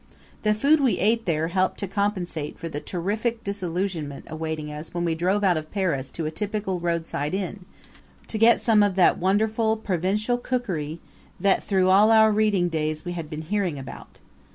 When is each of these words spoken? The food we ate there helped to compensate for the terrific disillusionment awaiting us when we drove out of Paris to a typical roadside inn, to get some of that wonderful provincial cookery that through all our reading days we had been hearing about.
The 0.41 0.55
food 0.55 0.79
we 0.79 0.97
ate 0.97 1.27
there 1.27 1.49
helped 1.49 1.77
to 1.81 1.87
compensate 1.87 2.57
for 2.57 2.67
the 2.67 2.79
terrific 2.79 3.43
disillusionment 3.43 4.25
awaiting 4.31 4.71
us 4.73 4.95
when 4.95 5.05
we 5.05 5.13
drove 5.13 5.43
out 5.43 5.57
of 5.57 5.69
Paris 5.71 6.11
to 6.13 6.25
a 6.25 6.31
typical 6.31 6.79
roadside 6.79 7.35
inn, 7.35 7.65
to 8.27 8.39
get 8.39 8.59
some 8.59 8.81
of 8.81 8.95
that 8.95 9.19
wonderful 9.19 9.77
provincial 9.77 10.39
cookery 10.39 10.99
that 11.39 11.63
through 11.63 11.89
all 11.91 12.09
our 12.09 12.31
reading 12.31 12.67
days 12.67 13.05
we 13.05 13.11
had 13.11 13.29
been 13.29 13.43
hearing 13.43 13.77
about. 13.77 14.21